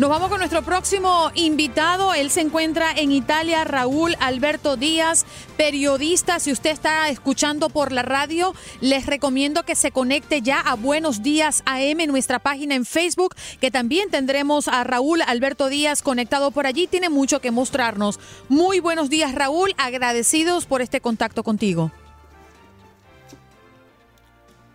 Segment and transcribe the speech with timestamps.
[0.00, 2.14] Nos vamos con nuestro próximo invitado.
[2.14, 5.26] Él se encuentra en Italia, Raúl Alberto Díaz,
[5.58, 6.40] periodista.
[6.40, 11.22] Si usted está escuchando por la radio, les recomiendo que se conecte ya a Buenos
[11.22, 16.66] Días AM nuestra página en Facebook, que también tendremos a Raúl Alberto Díaz conectado por
[16.66, 16.86] allí.
[16.86, 18.18] Tiene mucho que mostrarnos.
[18.48, 19.74] Muy buenos días, Raúl.
[19.76, 21.92] Agradecidos por este contacto contigo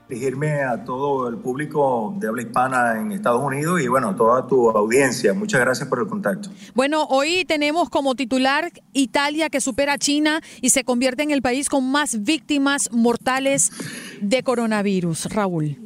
[0.09, 4.69] dirigirme a todo el público de habla hispana en Estados Unidos y bueno, toda tu
[4.69, 5.33] audiencia.
[5.33, 6.49] Muchas gracias por el contacto.
[6.73, 11.41] Bueno, hoy tenemos como titular Italia que supera a China y se convierte en el
[11.41, 13.71] país con más víctimas mortales
[14.21, 15.25] de coronavirus.
[15.33, 15.84] Raúl.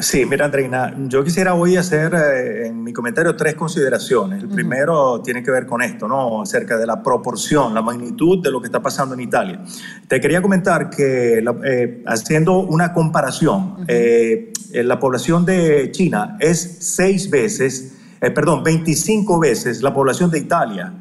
[0.00, 4.44] Sí, mira, Andreina, yo quisiera hoy hacer eh, en mi comentario tres consideraciones.
[4.44, 6.40] El primero tiene que ver con esto, ¿no?
[6.42, 9.60] Acerca de la proporción, la magnitud de lo que está pasando en Italia.
[10.06, 17.28] Te quería comentar que, eh, haciendo una comparación, eh, la población de China es seis
[17.28, 20.94] veces, perdón, 25 veces la población de Italia.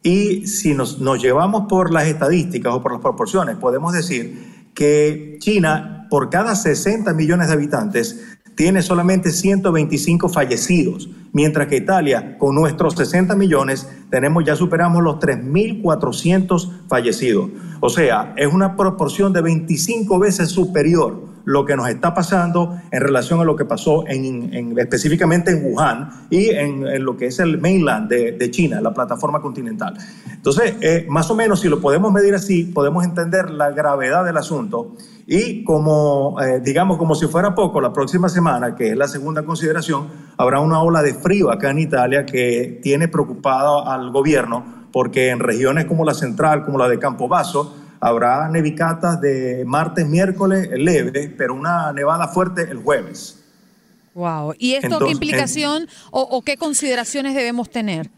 [0.00, 5.38] Y si nos, nos llevamos por las estadísticas o por las proporciones, podemos decir que
[5.40, 8.20] China, por cada 60 millones de habitantes,
[8.54, 15.16] tiene solamente 125 fallecidos, mientras que Italia, con nuestros 60 millones, tenemos ya superamos los
[15.16, 17.50] 3.400 fallecidos.
[17.80, 23.00] O sea, es una proporción de 25 veces superior lo que nos está pasando en
[23.00, 27.60] relación a lo que pasó en, específicamente en Wuhan y en, lo que es el
[27.60, 29.94] mainland de, China, la plataforma continental.
[30.30, 34.36] Entonces, eh, más o menos, si lo podemos medir así, podemos entender la gravedad del
[34.36, 34.92] asunto
[35.26, 39.44] y como, eh, digamos, como si fuera poco, la próxima semana, que es la segunda
[39.44, 45.30] consideración, habrá una ola de frío acá en Italia que tiene preocupado al gobierno porque
[45.30, 47.74] en regiones como la central, como la de Campobasso,
[48.06, 53.42] Habrá nevicatas de martes, miércoles leve, pero una nevada fuerte el jueves.
[54.12, 54.52] Wow.
[54.58, 58.10] ¿Y esto qué implicación o, qué consideraciones debemos tener?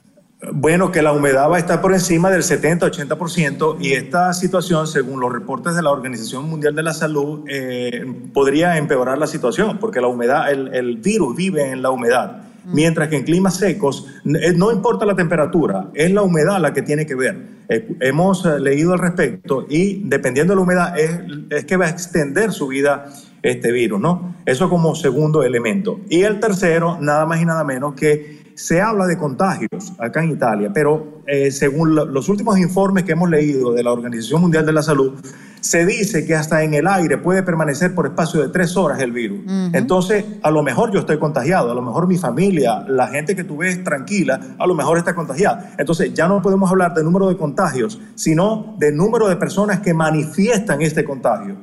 [0.53, 5.21] Bueno, que la humedad va a estar por encima del 70-80% y esta situación, según
[5.21, 8.05] los reportes de la Organización Mundial de la Salud, eh,
[8.35, 12.43] podría empeorar la situación porque la humedad, el virus vive en la humedad.
[12.73, 16.83] Mientras que en climas secos eh, no importa la temperatura, es la humedad la que
[16.83, 17.57] tiene que ver.
[17.69, 21.21] Eh, hemos eh, leído al respecto y dependiendo de la humedad es,
[21.51, 23.07] es que va a extender su vida
[23.43, 24.35] este virus, ¿no?
[24.45, 26.01] Eso como segundo elemento.
[26.09, 30.31] Y el tercero, nada más y nada menos que se habla de contagios acá en
[30.31, 34.83] Italia, pero según los últimos informes que hemos leído de la Organización Mundial de la
[34.83, 35.13] Salud,
[35.67, 39.11] se dice que hasta en el aire puede permanecer por espacio de tres horas el
[39.11, 39.41] virus.
[39.73, 43.43] Entonces, a lo mejor yo estoy contagiado, a lo mejor mi familia, la gente que
[43.43, 45.75] tú ves tranquila, a lo mejor está contagiada.
[45.77, 49.93] Entonces, ya no podemos hablar de número de contagios, sino de número de personas que
[49.93, 51.57] manifiestan este contagio.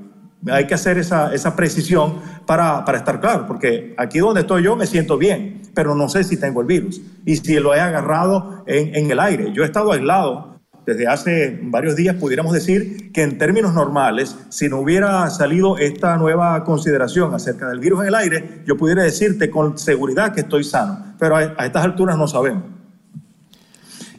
[0.51, 4.75] Hay que hacer esa, esa precisión para, para estar claro, porque aquí donde estoy yo
[4.75, 8.65] me siento bien, pero no sé si tengo el virus y si lo he agarrado
[8.67, 9.53] en, en el aire.
[9.53, 10.52] Yo he estado aislado
[10.85, 16.17] desde hace varios días pudiéramos decir que en términos normales, si no hubiera salido esta
[16.17, 20.63] nueva consideración acerca del virus en el aire, yo pudiera decirte con seguridad que estoy
[20.63, 22.63] sano, pero a, estas alturas no sabemos.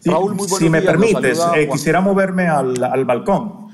[0.04, 3.68] Raúl, muy si me permites, eh, quisiera moverme al, al, balcón.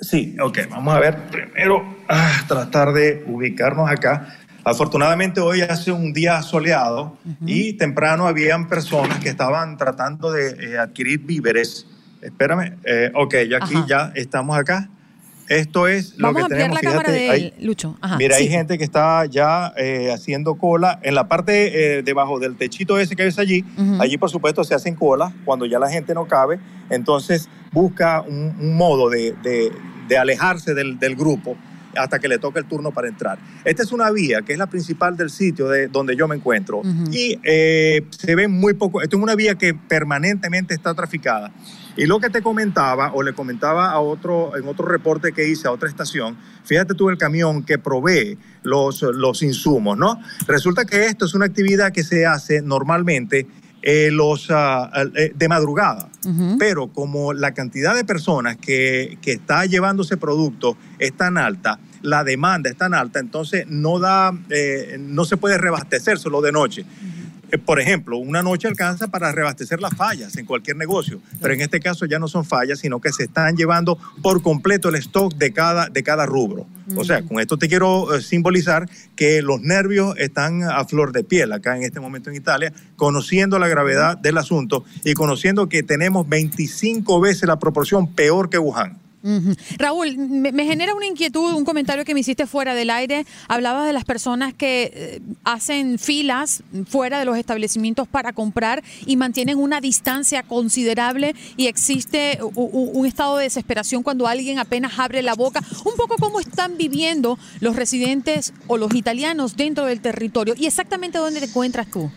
[0.00, 4.38] Sí, ok, vamos a ver primero, ah, tratar de ubicarnos acá.
[4.64, 10.78] Afortunadamente hoy hace un día soleado y temprano habían personas que estaban tratando de eh,
[10.78, 11.86] adquirir víveres
[12.22, 12.76] Espérame.
[12.84, 14.88] Eh, ok, ya aquí ya estamos acá.
[15.48, 16.82] Esto es lo que tenemos.
[16.82, 17.96] La cámara de Lucho.
[18.18, 22.56] mira, hay gente que está ya eh, haciendo cola en la parte eh, debajo del
[22.56, 23.64] techito ese que ves allí.
[23.98, 26.58] Allí, por supuesto, se hacen colas cuando ya la gente no cabe.
[26.90, 29.34] Entonces, busca un, modo de,
[30.08, 31.56] de, alejarse del, del, grupo
[31.98, 33.38] hasta que le toque el turno para entrar.
[33.64, 36.82] Esta es una vía que es la principal del sitio de donde yo me encuentro
[37.12, 37.38] y
[38.10, 39.02] se ve muy poco.
[39.02, 41.52] Esto es una vía que permanentemente está traficada.
[41.96, 45.66] Y lo que te comentaba, o le comentaba a otro, en otro reporte que hice
[45.66, 50.20] a otra estación, fíjate tú el camión que provee los, los insumos, ¿no?
[50.46, 53.48] Resulta que esto es una actividad que se hace normalmente
[53.82, 56.08] eh, los, eh, de madrugada,
[56.58, 61.78] pero como la cantidad de personas que, que está llevando ese producto es tan alta,
[62.02, 66.52] la demanda es tan alta, entonces no da, eh, no se puede reabastecer solo de
[66.52, 66.84] noche.
[67.64, 71.80] Por ejemplo, una noche alcanza para reabastecer las fallas en cualquier negocio, pero en este
[71.80, 75.52] caso ya no son fallas, sino que se están llevando por completo el stock de
[75.52, 76.66] cada, de cada rubro.
[76.96, 81.24] O sea, con esto te quiero eh, simbolizar que los nervios están a flor de
[81.24, 85.82] piel acá en este momento en Italia, conociendo la gravedad del asunto y conociendo que
[85.82, 88.98] tenemos 25 veces la proporción peor que Wuhan.
[89.78, 93.26] Raúl, me, genera una inquietud, un comentario que me hiciste fuera del aire.
[93.48, 99.16] Hablabas de las personas que eh, hacen filas fuera de los establecimientos para comprar y
[99.16, 105.34] mantienen una distancia considerable y existe un, estado de desesperación cuando alguien apenas abre la
[105.34, 105.62] boca.
[105.84, 111.18] Un poco cómo están viviendo los residentes o los italianos dentro del territorio y exactamente
[111.18, 112.10] dónde te encuentras tú.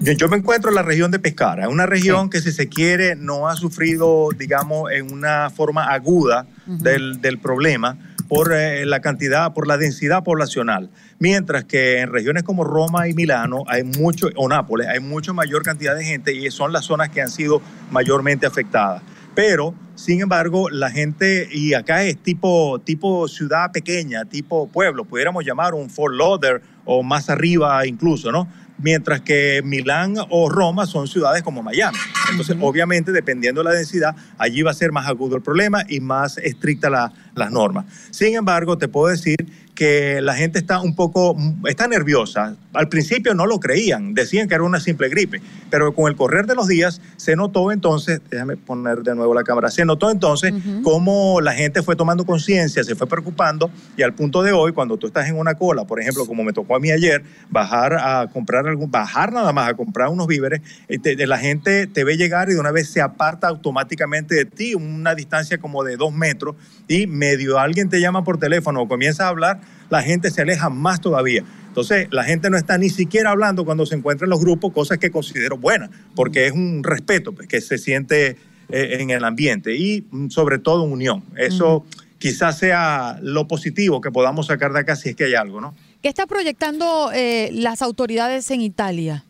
[0.00, 3.48] Yo me encuentro en la región de Pescara, una región que si se quiere no
[3.48, 7.98] ha sufrido, digamos, en una forma aguda del, del, problema
[8.28, 10.90] por eh, la cantidad, por la densidad poblacional.
[11.18, 15.62] Mientras que en regiones como Roma y Milano hay mucho, o Nápoles, hay mucho mayor
[15.62, 17.60] cantidad de gente y son las zonas que han sido
[17.90, 19.02] mayormente afectadas.
[19.34, 25.44] Pero, sin embargo, la gente, y acá es tipo, tipo ciudad pequeña, tipo pueblo, pudiéramos
[25.44, 28.48] llamar un Fort Lauderdale o más arriba incluso, ¿no?
[28.78, 31.98] Mientras que Milán o Roma son ciudades como Miami.
[32.30, 36.00] Entonces, obviamente, dependiendo de la densidad, allí va a ser más agudo el problema y
[36.00, 37.86] más estricta la, las normas.
[38.10, 39.36] Sin embargo, te puedo decir
[39.78, 41.36] que la gente está un poco,
[41.68, 42.56] está nerviosa.
[42.74, 45.40] Al principio no lo creían, decían que era una simple gripe,
[45.70, 49.44] pero con el correr de los días se notó entonces, déjame poner de nuevo la
[49.44, 50.52] cámara, se notó entonces
[50.82, 54.96] cómo la gente fue tomando conciencia, se fue preocupando y al punto de hoy, cuando
[54.96, 58.26] tú estás en una cola, por ejemplo, como me tocó a mí ayer, bajar a
[58.32, 62.50] comprar algún, bajar nada más a comprar unos víveres, este, la gente te ve llegar
[62.50, 66.56] y de una vez se aparta automáticamente de ti, una distancia como de dos metros
[66.88, 69.60] y medio alguien te llama por teléfono o comienza a hablar,
[69.90, 71.44] la gente se aleja más todavía.
[71.68, 74.98] Entonces, la gente no está ni siquiera hablando cuando se encuentra en los grupos, cosas
[74.98, 78.36] que considero buenas, porque es un respeto pues, que se siente
[78.68, 81.24] eh, en el ambiente y mm, sobre todo unión.
[81.36, 81.84] Eso
[82.18, 85.74] quizás sea lo positivo que podamos sacar de acá si es que hay algo, ¿no?
[86.02, 89.24] ¿Qué está proyectando eh, las autoridades en Italia?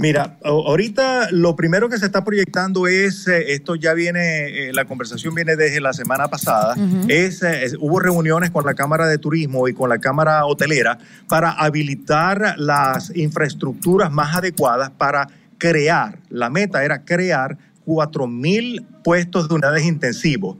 [0.00, 4.84] Mira, ahorita lo primero que se está proyectando es, eh, esto ya viene, eh, la
[4.84, 6.76] conversación viene desde la semana pasada,
[7.08, 11.50] es, es, hubo reuniones con la Cámara de Turismo y con la Cámara Hotelera para
[11.50, 15.26] habilitar las infraestructuras más adecuadas para
[15.58, 20.58] crear, la meta era crear 4.000 puestos de unidades intensivos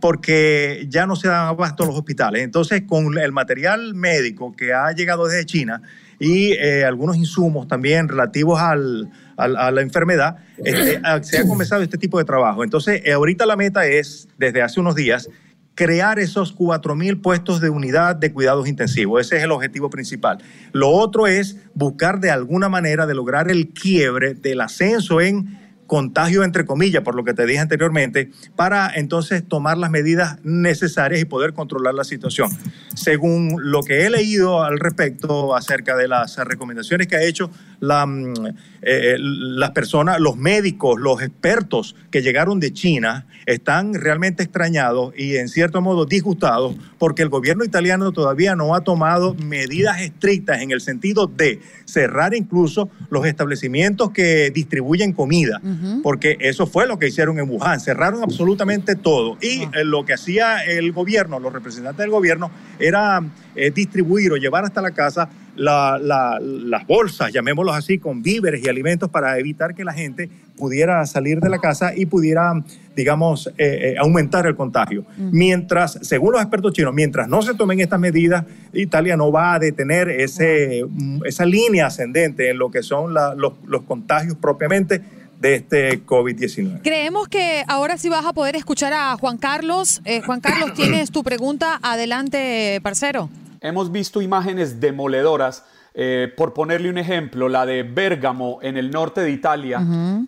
[0.00, 2.42] porque ya no se dan abasto los hospitales.
[2.42, 5.82] Entonces, con el material médico que ha llegado desde China,
[6.18, 11.98] y eh, algunos insumos también relativos al, a la enfermedad, este, se ha comenzado este
[11.98, 12.64] tipo de trabajo.
[12.64, 15.28] Entonces, eh, ahorita la meta es, desde hace unos días,
[15.74, 19.20] crear esos 4.000 puestos de unidad de cuidados intensivos.
[19.20, 20.38] Ese es el objetivo principal.
[20.72, 26.44] Lo otro es buscar de alguna manera de lograr el quiebre del ascenso en contagio
[26.44, 31.24] entre comillas, por lo que te dije anteriormente, para entonces tomar las medidas necesarias y
[31.24, 32.50] poder controlar la situación.
[32.94, 37.50] Según lo que he leído al respecto acerca de las recomendaciones que ha hecho
[37.80, 38.34] la, mm,
[38.82, 45.36] eh, las personas, los médicos, los expertos que llegaron de China, están realmente extrañados y
[45.36, 50.70] en cierto modo disgustados porque el gobierno italiano todavía no ha tomado medidas estrictas en
[50.70, 55.60] el sentido de cerrar incluso los establecimientos que distribuyen comida,
[56.02, 59.70] porque eso fue lo que hicieron en Wuhan, cerraron absolutamente todo y ah.
[59.74, 63.22] eh, lo que hacía el gobierno, los representantes del gobierno, era
[63.54, 69.10] eh, distribuir o llevar hasta la casa las bolsas, llamémoslos así, con víveres y alimentos
[69.10, 72.52] para evitar que la gente pudiera salir de la casa y pudiera,
[72.94, 75.04] digamos, eh, eh, aumentar el contagio.
[75.16, 79.58] Mientras, según los expertos chinos, mientras no se tomen estas medidas, Italia no va a
[79.58, 85.02] detener ese, mm, esa línea ascendente en lo que son los, los contagios propiamente
[85.38, 86.82] de este COVID-19.
[86.82, 90.00] Creemos que ahora sí vas a poder escuchar a Juan Carlos.
[90.04, 91.78] Eh, Juan Carlos, tienes tu pregunta.
[91.82, 93.28] Adelante, parcero.
[93.60, 95.64] Hemos visto imágenes demoledoras.
[95.98, 99.80] Eh, por ponerle un ejemplo, la de Bérgamo en el norte de Italia,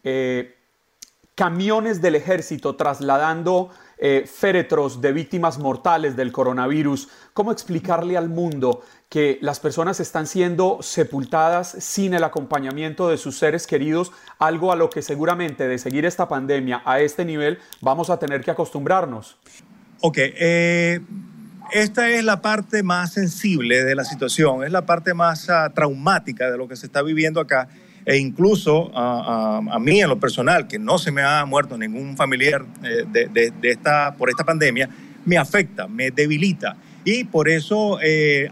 [0.03, 0.58] eh,
[1.39, 7.09] camiones del ejército trasladando eh, féretros de víctimas mortales del coronavirus.
[7.33, 13.39] ¿Cómo explicarle al mundo que las personas están siendo sepultadas sin el acompañamiento de sus
[13.39, 14.11] seres queridos?
[14.41, 18.43] Algo a lo que seguramente de seguir esta pandemia a este nivel vamos a tener
[18.43, 19.39] que acostumbrarnos.
[20.01, 20.99] Ok, eh,
[21.71, 26.51] esta es la parte más sensible de la situación, es la parte más ah, traumática
[26.51, 27.69] de lo que se está viviendo acá.
[28.09, 32.65] E incluso a, mí en lo personal, que no se me ha muerto ningún familiar
[32.83, 34.89] eh, de, esta, por esta pandemia,
[35.27, 36.75] me afecta, me debilita.
[37.05, 38.49] Y por eso eh,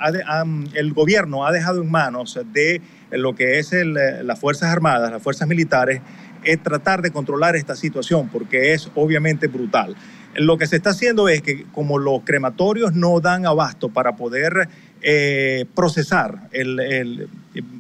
[0.75, 2.83] el gobierno ha dejado en manos de
[3.13, 6.03] lo que es las Fuerzas Armadas, las Fuerzas Militares,
[6.45, 9.97] es tratar de controlar esta situación, porque es obviamente brutal.
[10.35, 14.69] Lo que se está haciendo es que como los crematorios no dan abasto para poder
[15.01, 17.29] eh, procesar, el,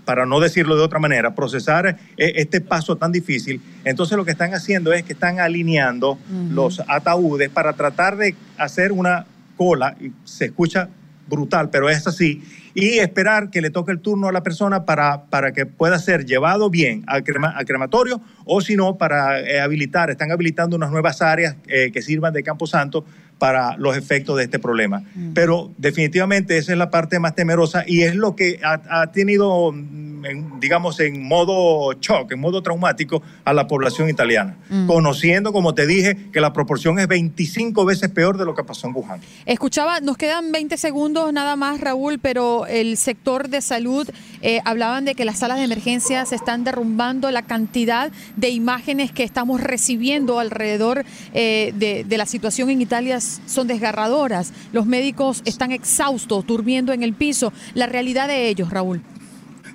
[0.05, 4.31] para no decirlo de otra manera, procesar eh, este paso tan difícil, entonces lo que
[4.31, 6.19] están haciendo es que están alineando
[6.51, 10.89] los ataúdes para tratar de hacer una cola, y se escucha
[11.29, 12.43] brutal, pero es así,
[12.75, 16.27] y esperar que le toque el turno a la persona para, para que pueda ser
[16.27, 21.57] llevado bien al, crematorio o si no, para eh, habilitar, están habilitando unas nuevas áreas
[21.69, 23.05] eh, que sirvan de campo santo
[23.39, 25.03] para los efectos de este problema.
[25.15, 25.33] Mm.
[25.35, 30.59] Pero definitivamente esa es la parte más temerosa y es lo que ha, tenido, mm,
[30.59, 34.87] digamos, en modo shock, en modo traumático a la población italiana, mm.
[34.87, 38.87] conociendo, como te dije, que la proporción es 25 veces peor de lo que pasó
[38.87, 39.21] en Wuhan.
[39.45, 44.09] Escuchaba, nos quedan 20 segundos nada más, Raúl, pero el sector de salud
[44.41, 49.13] eh, hablaban de que las salas de emergencia se están derrumbando, la cantidad de imágenes
[49.13, 54.53] que estamos recibiendo alrededor eh, de, de la situación en Italia son desgarradoras.
[54.73, 57.53] Los médicos están exhaustos, durmiendo en el piso.
[57.75, 59.03] La realidad de ellos, Raúl.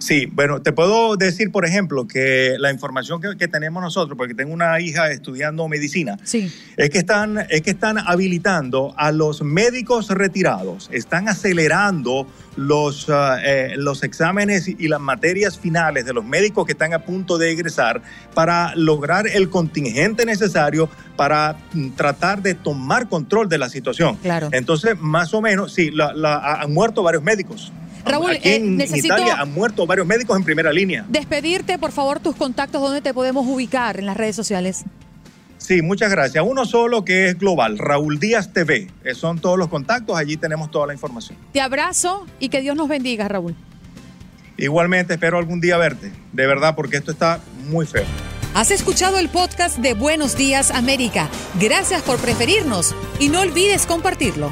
[0.02, 4.52] Sí, bueno, te puedo decir, por ejemplo, que la información que, tenemos nosotros, porque tengo
[4.52, 6.52] una hija estudiando medicina, sí.
[6.76, 13.38] es, que están, es que están habilitando a los médicos retirados, están acelerando los, ah,
[13.46, 17.52] eh, los exámenes y las materias finales de los médicos que están a punto de
[17.52, 18.02] egresar
[18.34, 24.16] para lograr el contingente necesario para mm, tratar de tomar control de la situación.
[24.16, 24.50] Claro.
[24.52, 25.92] Entonces, más o menos, sí,
[26.24, 27.72] han muerto varios médicos.
[28.06, 31.06] Raúl, Aquí en, eh, Italia han muerto varios médicos en primera línea.
[31.10, 34.84] Despedirte, por favor, tus contactos, ¿dónde te podemos ubicar en las redes sociales?
[35.58, 36.44] Sí, muchas gracias.
[36.46, 38.88] Uno solo que es global, Raúl Díaz TV.
[39.04, 41.38] Eh, son todos los contactos, allí tenemos toda la información.
[41.54, 43.56] Te abrazo y que Dios nos bendiga, Raúl.
[44.58, 47.40] Igualmente, espero algún día verte, de verdad, porque esto está
[47.70, 48.06] muy feo.
[48.54, 51.30] Has escuchado el podcast de Buenos Días América.
[51.60, 54.52] Gracias por preferirnos y no olvides compartirlo.